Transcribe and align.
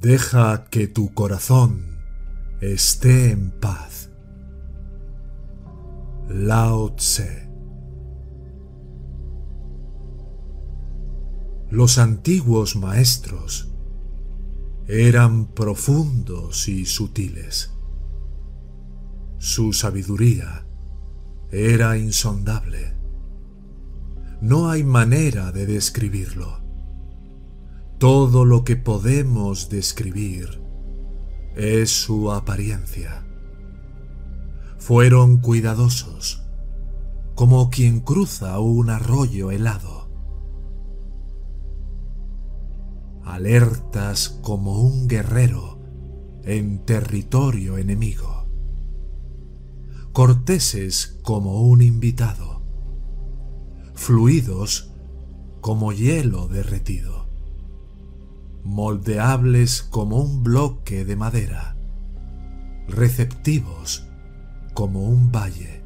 Deja 0.00 0.64
que 0.70 0.88
tu 0.88 1.12
corazón 1.12 2.00
esté 2.62 3.32
en 3.32 3.50
paz. 3.50 4.10
Lao 6.26 6.94
Tse. 6.94 7.50
Los 11.68 11.98
antiguos 11.98 12.76
maestros 12.76 13.74
eran 14.88 15.52
profundos 15.52 16.66
y 16.68 16.86
sutiles. 16.86 17.74
Su 19.36 19.74
sabiduría 19.74 20.66
era 21.50 21.98
insondable. 21.98 22.96
No 24.40 24.70
hay 24.70 24.82
manera 24.82 25.52
de 25.52 25.66
describirlo. 25.66 26.69
Todo 28.00 28.46
lo 28.46 28.64
que 28.64 28.76
podemos 28.76 29.68
describir 29.68 30.62
es 31.54 31.90
su 31.90 32.32
apariencia. 32.32 33.26
Fueron 34.78 35.42
cuidadosos, 35.42 36.42
como 37.34 37.68
quien 37.68 38.00
cruza 38.00 38.58
un 38.58 38.88
arroyo 38.88 39.50
helado. 39.50 40.08
Alertas 43.22 44.30
como 44.30 44.80
un 44.80 45.06
guerrero 45.06 45.78
en 46.42 46.86
territorio 46.86 47.76
enemigo. 47.76 48.46
Corteses 50.14 51.20
como 51.22 51.64
un 51.64 51.82
invitado. 51.82 52.62
Fluidos 53.92 54.90
como 55.60 55.92
hielo 55.92 56.48
derretido 56.48 57.29
moldeables 58.64 59.82
como 59.82 60.20
un 60.20 60.42
bloque 60.42 61.04
de 61.04 61.16
madera, 61.16 61.76
receptivos 62.88 64.06
como 64.74 65.04
un 65.04 65.32
valle, 65.32 65.82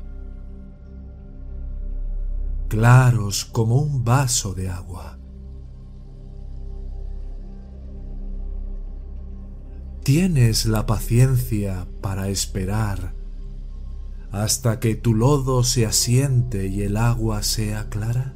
claros 2.69 3.45
como 3.45 3.77
un 3.77 4.05
vaso 4.05 4.55
de 4.55 4.69
agua. 4.69 5.19
¿Tienes 10.03 10.67
la 10.67 10.85
paciencia 10.85 11.89
para 12.03 12.29
esperar 12.29 13.15
hasta 14.31 14.79
que 14.81 14.97
tu 14.97 15.15
lodo 15.15 15.65
se 15.65 15.87
asiente 15.87 16.67
y 16.67 16.83
el 16.83 16.97
agua 16.97 17.43
sea 17.43 17.89
clara? 17.89 18.35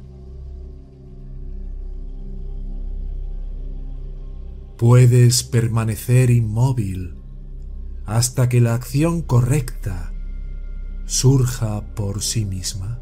Puedes 4.79 5.43
permanecer 5.43 6.29
inmóvil 6.29 7.17
hasta 8.05 8.47
que 8.47 8.61
la 8.61 8.75
acción 8.75 9.21
correcta 9.21 10.13
surja 11.05 11.93
por 11.95 12.21
sí 12.21 12.45
misma. 12.45 13.01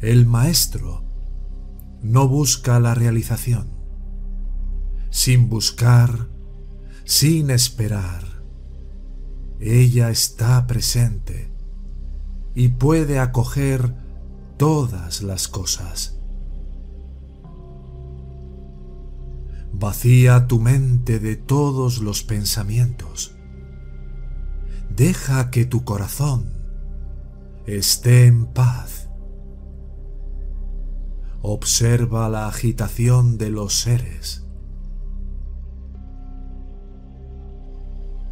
El 0.00 0.24
maestro 0.26 1.02
no 2.00 2.28
busca 2.28 2.78
la 2.78 2.94
realización. 2.94 3.72
Sin 5.10 5.48
buscar, 5.48 6.28
sin 7.02 7.50
esperar, 7.50 8.22
ella 9.58 10.10
está 10.10 10.64
presente 10.68 11.50
y 12.54 12.68
puede 12.68 13.18
acoger 13.18 13.96
todas 14.56 15.22
las 15.22 15.48
cosas. 15.48 16.17
Vacía 19.72 20.46
tu 20.46 20.60
mente 20.60 21.18
de 21.20 21.36
todos 21.36 21.98
los 21.98 22.22
pensamientos. 22.22 23.36
Deja 24.90 25.50
que 25.50 25.64
tu 25.64 25.84
corazón 25.84 26.52
esté 27.66 28.26
en 28.26 28.46
paz. 28.46 29.10
Observa 31.42 32.28
la 32.28 32.48
agitación 32.48 33.38
de 33.38 33.50
los 33.50 33.80
seres, 33.80 34.44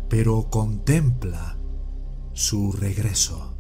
pero 0.09 0.51
contempla 0.51 1.59
su 2.33 2.73
regreso. 2.73 3.56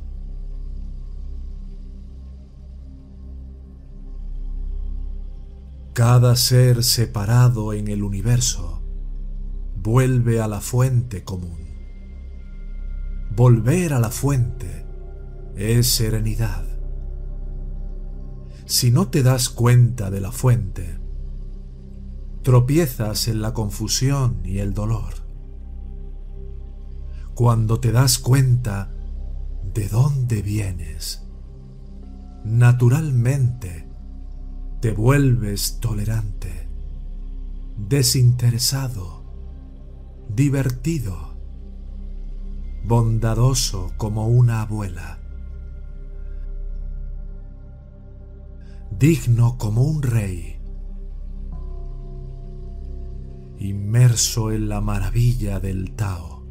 Cada 5.96 6.36
ser 6.36 6.84
separado 6.84 7.72
en 7.72 7.88
el 7.88 8.02
universo 8.02 8.82
vuelve 9.82 10.42
a 10.42 10.46
la 10.46 10.60
fuente 10.60 11.24
común. 11.24 11.56
Volver 13.34 13.94
a 13.94 13.98
la 13.98 14.10
fuente 14.10 14.84
es 15.56 15.86
serenidad. 15.86 16.66
Si 18.66 18.90
no 18.90 19.08
te 19.08 19.22
das 19.22 19.48
cuenta 19.48 20.10
de 20.10 20.20
la 20.20 20.32
fuente, 20.32 20.98
tropiezas 22.42 23.26
en 23.26 23.40
la 23.40 23.54
confusión 23.54 24.42
y 24.44 24.58
el 24.58 24.74
dolor. 24.74 25.14
Cuando 27.34 27.80
te 27.80 27.90
das 27.90 28.18
cuenta 28.18 28.92
de 29.72 29.88
dónde 29.88 30.42
vienes, 30.42 31.26
naturalmente 32.44 33.85
te 34.86 34.92
vuelves 34.92 35.80
tolerante, 35.80 36.68
desinteresado, 37.76 39.24
divertido, 40.28 41.34
bondadoso 42.84 43.90
como 43.96 44.28
una 44.28 44.62
abuela, 44.62 45.18
digno 48.96 49.58
como 49.58 49.82
un 49.82 50.02
rey, 50.02 50.60
inmerso 53.58 54.52
en 54.52 54.68
la 54.68 54.80
maravilla 54.80 55.58
del 55.58 55.96
Tao. 55.96 56.46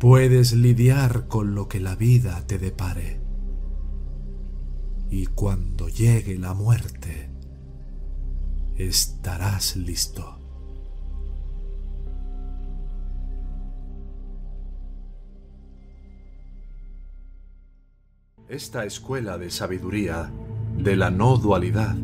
Puedes 0.00 0.54
lidiar 0.54 1.28
con 1.28 1.54
lo 1.54 1.68
que 1.68 1.78
la 1.78 1.94
vida 1.94 2.44
te 2.48 2.58
depare 2.58 3.29
y 5.10 5.26
cuando 5.26 5.88
llegue 5.88 6.38
la 6.38 6.54
muerte, 6.54 7.28
estarás 8.76 9.76
listo. 9.76 10.36
Esta 18.48 18.84
escuela 18.84 19.36
de 19.36 19.50
sabiduría 19.50 20.30
de 20.76 20.96
la 20.96 21.10
no 21.10 21.36
dualidad 21.36 21.96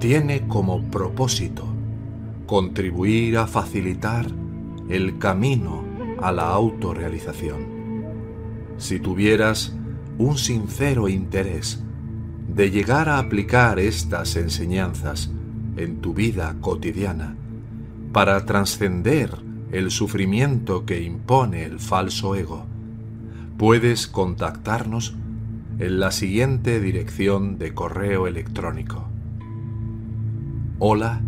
tiene 0.00 0.48
como 0.48 0.82
propósito 0.90 1.66
contribuir 2.46 3.38
a 3.38 3.46
facilitar 3.46 4.26
el 4.88 5.18
camino 5.18 5.84
a 6.20 6.32
la 6.32 6.48
autorrealización. 6.48 7.66
Si 8.76 8.98
tuvieras 8.98 9.74
un 10.18 10.36
sincero 10.38 11.08
interés 11.08 11.83
de 12.54 12.70
llegar 12.70 13.08
a 13.08 13.18
aplicar 13.18 13.78
estas 13.78 14.36
enseñanzas 14.36 15.30
en 15.76 16.00
tu 16.00 16.14
vida 16.14 16.56
cotidiana 16.60 17.36
para 18.12 18.44
trascender 18.46 19.30
el 19.72 19.90
sufrimiento 19.90 20.86
que 20.86 21.02
impone 21.02 21.64
el 21.64 21.80
falso 21.80 22.36
ego, 22.36 22.66
puedes 23.58 24.06
contactarnos 24.06 25.16
en 25.78 25.98
la 25.98 26.12
siguiente 26.12 26.80
dirección 26.80 27.58
de 27.58 27.74
correo 27.74 28.28
electrónico. 28.28 29.08
Hola 30.78 31.20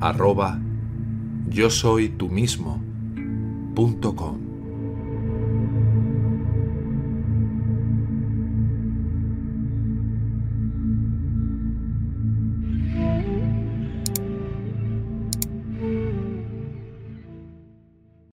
arroba 0.00 0.60
yo 1.48 1.70
soy 1.70 2.08
tú 2.08 2.28
mismo. 2.28 2.82